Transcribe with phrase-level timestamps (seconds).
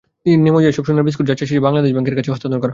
[0.45, 2.69] নিয়মানুযায়ী, এসব সোনার বিস্কুট যাচাই-বাছাই শেষে বাংলাদেশ ব্যাংকের কাছে হস্তান্তর করা হয়।